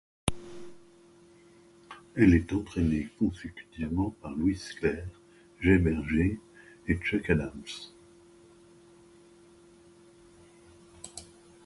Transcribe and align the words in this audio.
Elle 2.15 2.33
est 2.33 2.51
entraînée 2.53 3.09
consécutivement 3.19 4.09
par 4.19 4.31
Luis 4.33 4.59
Clerc, 4.79 5.05
Jay 5.61 5.77
Berger 5.77 6.39
et 6.87 6.95
Chuck 6.95 7.29
Adams. 7.29 7.61